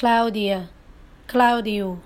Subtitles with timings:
[0.00, 0.70] Claudia,
[1.26, 2.00] Claudio.